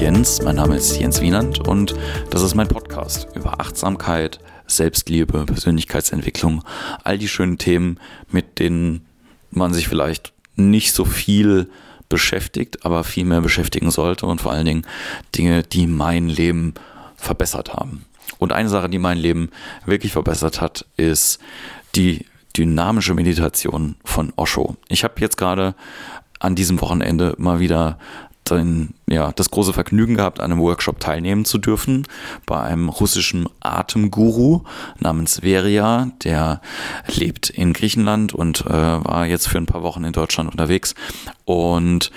[0.00, 0.42] Jens.
[0.42, 1.94] Mein Name ist Jens Wienand und
[2.30, 6.62] das ist mein Podcast über Achtsamkeit, Selbstliebe, Persönlichkeitsentwicklung,
[7.02, 7.98] all die schönen Themen,
[8.30, 9.06] mit denen
[9.50, 11.70] man sich vielleicht nicht so viel
[12.10, 14.86] beschäftigt, aber viel mehr beschäftigen sollte und vor allen Dingen
[15.34, 16.74] Dinge, die mein Leben
[17.16, 18.04] verbessert haben.
[18.38, 19.50] Und eine Sache, die mein Leben
[19.86, 21.38] wirklich verbessert hat, ist
[21.94, 24.76] die dynamische Meditation von Osho.
[24.88, 25.74] Ich habe jetzt gerade
[26.38, 27.98] an diesem Wochenende mal wieder
[28.54, 32.06] den, ja, das große Vergnügen gehabt, an einem Workshop teilnehmen zu dürfen
[32.46, 34.62] bei einem russischen Atemguru
[34.98, 36.60] namens Veria, der
[37.06, 40.94] lebt in Griechenland und äh, war jetzt für ein paar Wochen in Deutschland unterwegs.
[41.44, 42.10] Und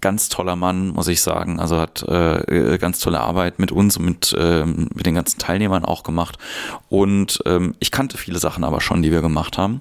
[0.00, 1.58] ganz toller Mann, muss ich sagen.
[1.60, 5.84] Also hat äh, ganz tolle Arbeit mit uns und mit, äh, mit den ganzen Teilnehmern
[5.84, 6.38] auch gemacht.
[6.88, 9.80] Und ähm, ich kannte viele Sachen aber schon, die wir gemacht haben.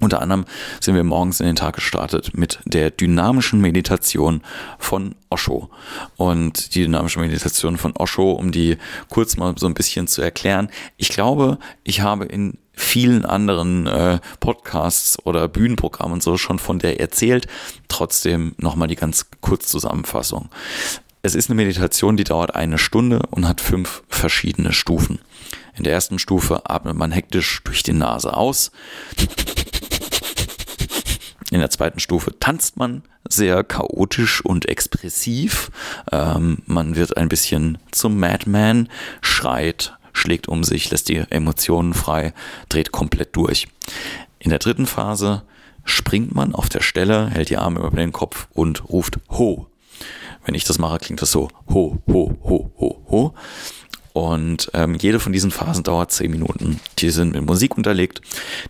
[0.00, 0.44] Unter anderem
[0.80, 4.42] sind wir morgens in den Tag gestartet mit der dynamischen Meditation
[4.78, 5.70] von Osho.
[6.16, 8.76] Und die dynamische Meditation von Osho, um die
[9.08, 10.68] kurz mal so ein bisschen zu erklären.
[10.96, 16.78] Ich glaube, ich habe in vielen anderen äh, Podcasts oder Bühnenprogrammen und so schon von
[16.78, 17.46] der erzählt.
[17.88, 20.50] Trotzdem nochmal die ganz Kurzzusammenfassung.
[21.22, 25.18] Es ist eine Meditation, die dauert eine Stunde und hat fünf verschiedene Stufen.
[25.76, 28.70] In der ersten Stufe atmet man hektisch durch die Nase aus.
[31.56, 35.70] In der zweiten Stufe tanzt man sehr chaotisch und expressiv.
[36.12, 38.90] Ähm, man wird ein bisschen zum Madman,
[39.22, 42.34] schreit, schlägt um sich, lässt die Emotionen frei,
[42.68, 43.68] dreht komplett durch.
[44.38, 45.44] In der dritten Phase
[45.86, 49.66] springt man auf der Stelle, hält die Arme über den Kopf und ruft Ho.
[50.44, 53.34] Wenn ich das mache, klingt das so Ho, Ho, Ho, Ho, Ho.
[54.12, 56.80] Und ähm, jede von diesen Phasen dauert zehn Minuten.
[56.98, 58.20] Die sind mit Musik unterlegt.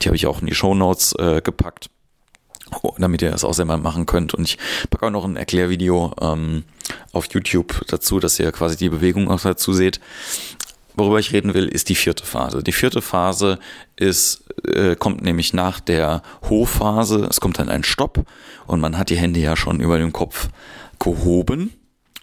[0.01, 1.91] Die habe ich auch in die Show Notes äh, gepackt.
[2.83, 4.35] Oh, damit ihr das auch selber machen könnt.
[4.35, 4.59] Und ich
[4.91, 6.65] packe auch noch ein Erklärvideo ähm,
[7.13, 10.01] auf YouTube dazu, dass ihr quasi die Bewegung auch dazu seht.
[10.95, 12.63] Worüber ich reden will, ist die vierte Phase.
[12.63, 13.59] Die vierte Phase
[13.97, 17.27] ist, äh, kommt nämlich nach der Hochphase.
[17.31, 18.25] Es kommt dann ein Stopp
[18.67, 20.49] und man hat die Hände ja schon über dem Kopf
[20.99, 21.73] gehoben.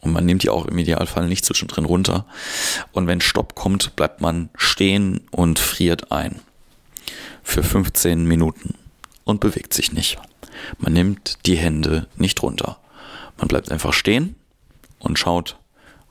[0.02, 2.26] Und man nimmt die auch im Idealfall nicht zwischendrin runter.
[2.92, 6.42] Und wenn Stopp kommt, bleibt man stehen und friert ein.
[7.42, 8.74] Für 15 Minuten.
[9.24, 10.18] Und bewegt sich nicht.
[10.78, 12.78] Man nimmt die Hände nicht runter.
[13.38, 14.36] Man bleibt einfach stehen
[15.00, 15.58] und schaut,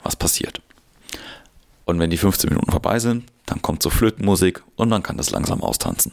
[0.03, 0.61] was passiert.
[1.85, 5.31] Und wenn die 15 Minuten vorbei sind, dann kommt so Flötenmusik und man kann das
[5.31, 6.13] langsam austanzen.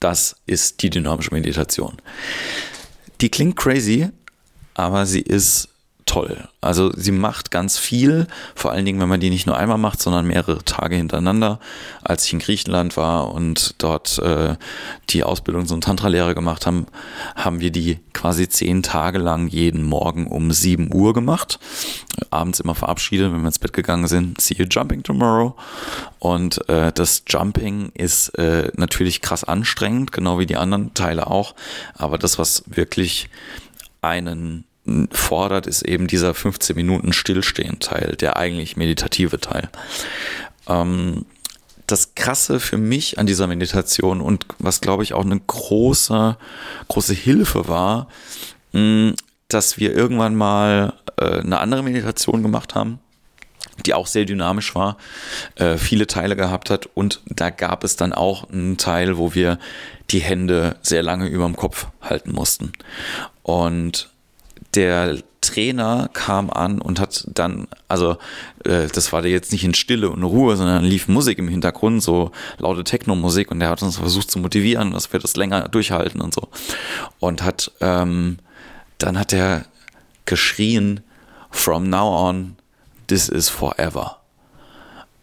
[0.00, 1.96] Das ist die dynamische Meditation.
[3.20, 4.10] Die klingt crazy,
[4.74, 5.68] aber sie ist
[6.08, 6.48] toll.
[6.60, 10.00] Also sie macht ganz viel, vor allen Dingen, wenn man die nicht nur einmal macht,
[10.00, 11.60] sondern mehrere Tage hintereinander.
[12.02, 14.56] Als ich in Griechenland war und dort äh,
[15.10, 16.86] die Ausbildung zum Tantra-Lehrer gemacht haben,
[17.36, 21.60] haben wir die quasi zehn Tage lang jeden Morgen um sieben Uhr gemacht.
[22.30, 24.40] Abends immer verabschiedet, wenn wir ins Bett gegangen sind.
[24.40, 25.54] See you jumping tomorrow.
[26.18, 31.54] Und äh, das Jumping ist äh, natürlich krass anstrengend, genau wie die anderen Teile auch.
[31.94, 33.28] Aber das, was wirklich
[34.00, 34.64] einen
[35.12, 39.68] fordert, ist eben dieser 15 Minuten Stillstehen-Teil, der eigentlich meditative Teil.
[40.68, 41.24] Ähm,
[41.86, 46.36] das Krasse für mich an dieser Meditation und was glaube ich auch eine große,
[46.88, 48.08] große Hilfe war,
[49.48, 53.00] dass wir irgendwann mal äh, eine andere Meditation gemacht haben,
[53.86, 54.98] die auch sehr dynamisch war,
[55.56, 59.58] äh, viele Teile gehabt hat und da gab es dann auch einen Teil, wo wir
[60.10, 62.72] die Hände sehr lange über dem Kopf halten mussten.
[63.42, 64.10] Und
[64.74, 68.18] der Trainer kam an und hat dann, also
[68.64, 72.32] äh, das war jetzt nicht in Stille und Ruhe, sondern lief Musik im Hintergrund, so
[72.58, 76.34] laute Techno-Musik und der hat uns versucht zu motivieren, dass wir das länger durchhalten und
[76.34, 76.48] so.
[77.20, 78.38] Und hat, ähm,
[78.98, 79.64] dann hat er
[80.26, 81.00] geschrien,
[81.50, 82.56] from now on,
[83.06, 84.18] this is forever.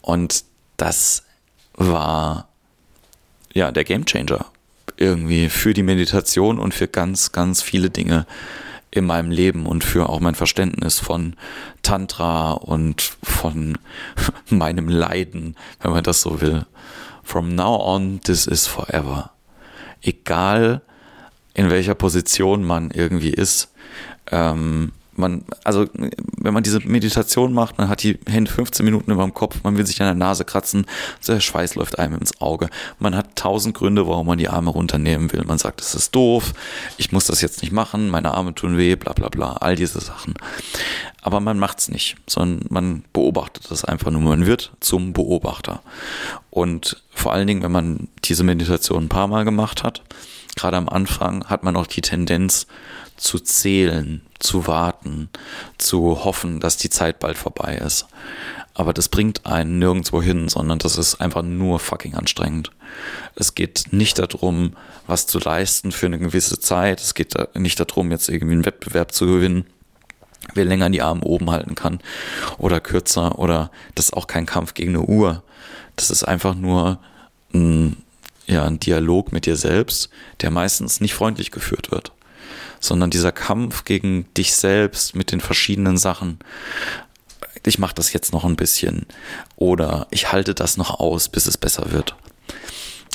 [0.01, 0.45] Und
[0.77, 1.23] das
[1.75, 2.47] war
[3.53, 4.45] ja der Gamechanger
[4.97, 8.25] irgendwie für die Meditation und für ganz, ganz viele Dinge,
[8.95, 11.35] in meinem Leben und für auch mein Verständnis von
[11.83, 13.77] Tantra und von
[14.49, 16.65] meinem Leiden, wenn man das so will.
[17.23, 19.31] From now on, this is forever.
[20.01, 20.81] Egal
[21.53, 23.73] in welcher Position man irgendwie ist,
[24.31, 25.87] ähm, man, also
[26.37, 29.77] wenn man diese Meditation macht, man hat die Hände 15 Minuten über dem Kopf, man
[29.77, 30.85] will sich an der Nase kratzen,
[31.27, 32.69] der Schweiß läuft einem ins Auge.
[32.99, 35.43] Man hat tausend Gründe, warum man die Arme runternehmen will.
[35.45, 36.53] Man sagt, das ist doof,
[36.97, 39.99] ich muss das jetzt nicht machen, meine Arme tun weh, bla bla bla, all diese
[39.99, 40.33] Sachen.
[41.21, 44.21] Aber man macht's nicht, sondern man beobachtet das einfach nur.
[44.21, 45.81] Man wird zum Beobachter.
[46.51, 50.03] Und vor allen Dingen, wenn man diese Meditation ein paar Mal gemacht hat,
[50.55, 52.67] gerade am Anfang hat man auch die Tendenz
[53.17, 55.29] zu zählen, zu warten,
[55.77, 58.07] zu hoffen, dass die Zeit bald vorbei ist.
[58.73, 62.71] Aber das bringt einen nirgendwo hin, sondern das ist einfach nur fucking anstrengend.
[63.35, 64.75] Es geht nicht darum,
[65.07, 66.99] was zu leisten für eine gewisse Zeit.
[66.99, 69.65] Es geht nicht darum, jetzt irgendwie einen Wettbewerb zu gewinnen,
[70.53, 71.99] wer länger die Arme oben halten kann
[72.57, 75.41] oder kürzer oder das ist auch kein Kampf gegen eine Uhr.
[75.95, 76.99] Das ist einfach nur
[77.53, 77.95] ein,
[78.45, 80.09] ja, ein Dialog mit dir selbst,
[80.41, 82.11] der meistens nicht freundlich geführt wird
[82.79, 86.39] sondern dieser Kampf gegen dich selbst mit den verschiedenen Sachen
[87.67, 89.05] ich mache das jetzt noch ein bisschen
[89.55, 92.15] oder ich halte das noch aus, bis es besser wird.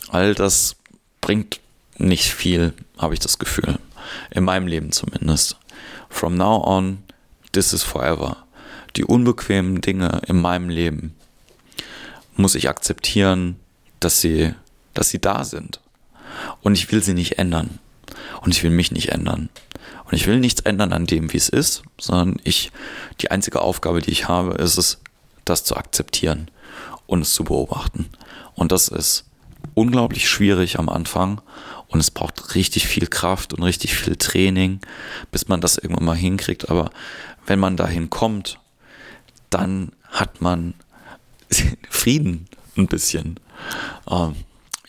[0.08, 0.76] All das
[1.20, 1.60] bringt
[1.98, 3.78] nicht viel, habe ich das Gefühl.
[4.30, 5.56] In meinem Leben zumindest.
[6.08, 7.02] From now on,
[7.52, 8.38] this is forever.
[8.96, 11.14] Die unbequemen Dinge in meinem Leben
[12.36, 13.56] muss ich akzeptieren,
[14.00, 14.54] dass sie,
[14.94, 15.80] dass sie da sind.
[16.62, 17.78] Und ich will sie nicht ändern.
[18.42, 19.48] Und ich will mich nicht ändern.
[20.04, 22.72] Und ich will nichts ändern an dem, wie es ist, sondern ich,
[23.20, 24.98] die einzige Aufgabe, die ich habe, ist es,
[25.44, 26.50] das zu akzeptieren
[27.06, 28.08] und es zu beobachten.
[28.54, 29.24] Und das ist
[29.74, 31.40] unglaublich schwierig am Anfang
[31.88, 34.80] und es braucht richtig viel Kraft und richtig viel Training,
[35.30, 36.70] bis man das irgendwann mal hinkriegt.
[36.70, 36.90] Aber
[37.46, 38.58] wenn man dahin kommt,
[39.50, 40.74] dann hat man
[41.90, 43.40] Frieden ein bisschen.
[44.08, 44.36] Ähm,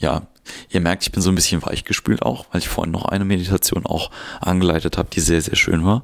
[0.01, 0.23] ja,
[0.69, 3.85] Ihr merkt, ich bin so ein bisschen weichgespült auch, weil ich vorhin noch eine Meditation
[3.85, 6.03] auch angeleitet habe, die sehr, sehr schön war.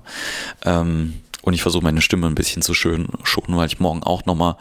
[0.64, 4.26] Ähm, und ich versuche meine Stimme ein bisschen zu schön schonen, weil ich morgen auch
[4.26, 4.58] nochmal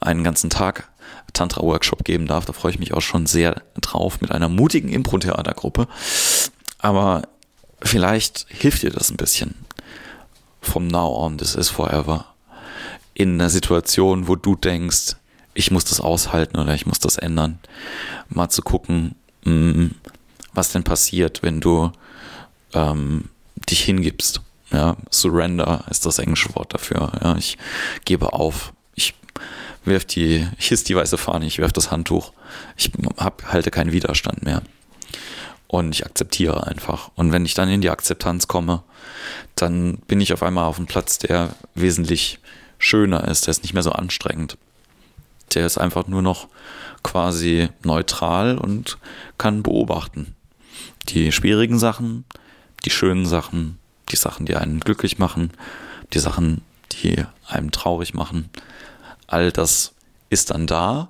[0.00, 0.88] einen ganzen Tag
[1.32, 2.44] Tantra-Workshop geben darf.
[2.44, 5.86] Da freue ich mich auch schon sehr drauf mit einer mutigen Impro-Theatergruppe.
[6.78, 7.22] Aber
[7.82, 9.54] vielleicht hilft dir das ein bisschen.
[10.62, 12.26] From now on, this is forever.
[13.14, 15.16] In einer Situation, wo du denkst,
[15.54, 17.58] ich muss das aushalten oder ich muss das ändern.
[18.28, 19.14] Mal zu gucken,
[19.44, 19.88] Mm,
[20.52, 21.92] was denn passiert, wenn du
[22.74, 23.28] ähm,
[23.68, 24.40] dich hingibst.
[24.72, 27.12] Ja, Surrender ist das englische Wort dafür.
[27.22, 27.58] Ja, ich
[28.04, 28.72] gebe auf.
[28.94, 29.14] Ich
[29.84, 32.32] werf die, ich hiss die weiße Fahne, ich werf das Handtuch.
[32.76, 34.62] Ich hab, halte keinen Widerstand mehr.
[35.66, 37.10] Und ich akzeptiere einfach.
[37.14, 38.82] Und wenn ich dann in die Akzeptanz komme,
[39.54, 42.40] dann bin ich auf einmal auf einem Platz, der wesentlich
[42.78, 43.46] schöner ist.
[43.46, 44.56] Der ist nicht mehr so anstrengend.
[45.54, 46.48] Der ist einfach nur noch
[47.02, 48.98] quasi neutral und
[49.38, 50.34] kann beobachten.
[51.08, 52.24] Die schwierigen Sachen,
[52.84, 53.78] die schönen Sachen,
[54.10, 55.52] die Sachen, die einen glücklich machen,
[56.12, 56.62] die Sachen,
[56.92, 58.50] die einem traurig machen.
[59.26, 59.92] All das
[60.28, 61.08] ist dann da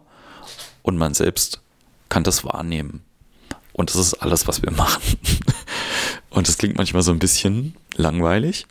[0.82, 1.60] und man selbst
[2.08, 3.02] kann das wahrnehmen.
[3.72, 5.02] Und das ist alles, was wir machen.
[6.30, 8.66] Und das klingt manchmal so ein bisschen langweilig,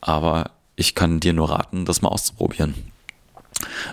[0.00, 2.74] aber ich kann dir nur raten, das mal auszuprobieren.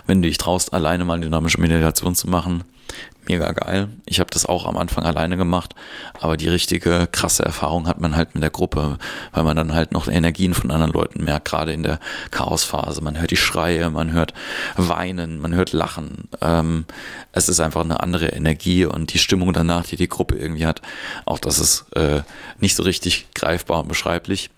[0.06, 2.64] Wenn du dich traust, alleine mal dynamische Meditation zu machen,
[3.28, 3.88] mega geil.
[4.04, 5.74] Ich habe das auch am Anfang alleine gemacht,
[6.20, 8.98] aber die richtige krasse Erfahrung hat man halt mit der Gruppe,
[9.32, 12.00] weil man dann halt noch Energien von anderen Leuten merkt, gerade in der
[12.30, 13.02] Chaosphase.
[13.02, 14.34] Man hört die Schreie, man hört
[14.76, 16.28] Weinen, man hört Lachen.
[16.40, 16.84] Ähm,
[17.32, 20.82] es ist einfach eine andere Energie und die Stimmung danach, die die Gruppe irgendwie hat,
[21.24, 22.22] auch das ist äh,
[22.58, 24.50] nicht so richtig greifbar und beschreiblich.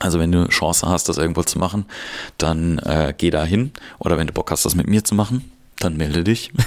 [0.00, 1.86] Also wenn du Chance hast, das irgendwo zu machen,
[2.38, 3.72] dann äh, geh da hin.
[3.98, 6.52] Oder wenn du Bock hast, das mit mir zu machen, dann melde dich.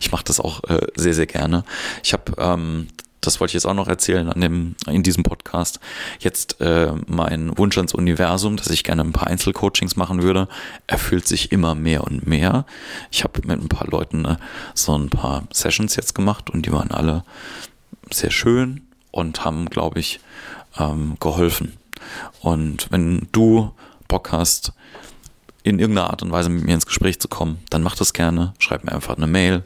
[0.00, 1.64] Ich mache das auch äh, sehr, sehr gerne.
[2.04, 2.88] Ich habe, ähm,
[3.20, 5.80] das wollte ich jetzt auch noch erzählen an dem, in diesem Podcast,
[6.20, 10.48] jetzt äh, mein Wunsch ans Universum, dass ich gerne ein paar Einzelcoachings machen würde,
[10.86, 12.66] erfüllt sich immer mehr und mehr.
[13.10, 14.36] Ich habe mit ein paar Leuten äh,
[14.74, 17.24] so ein paar Sessions jetzt gemacht und die waren alle
[18.10, 20.20] sehr schön und haben, glaube ich,
[20.78, 21.72] ähm, geholfen.
[22.40, 23.72] Und wenn du
[24.08, 24.72] Bock hast,
[25.62, 28.54] in irgendeiner Art und Weise mit mir ins Gespräch zu kommen, dann mach das gerne.
[28.58, 29.64] Schreib mir einfach eine Mail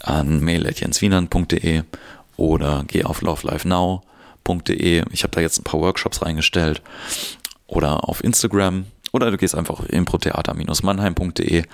[0.00, 1.84] an mail.jenswienern.de
[2.36, 5.04] oder geh auf lovelifenow.de.
[5.10, 6.82] Ich habe da jetzt ein paar Workshops reingestellt.
[7.66, 8.84] Oder auf Instagram.
[9.12, 11.64] Oder du gehst einfach auf improtheater-mannheim.de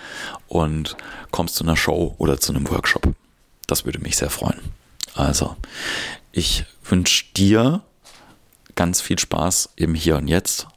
[0.47, 0.97] und
[1.33, 3.15] kommst zu einer Show oder zu einem Workshop.
[3.67, 4.61] Das würde mich sehr freuen.
[5.15, 5.57] Also,
[6.31, 7.83] ich wünsche dir
[8.79, 10.69] ganz viel Spaß im Hier und Jetzt.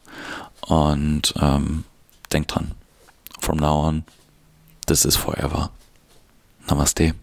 [0.62, 1.84] Und ähm,
[2.34, 2.72] denk dran,
[3.40, 4.04] from now on,
[4.88, 5.70] this is forever.
[6.68, 7.14] Namaste.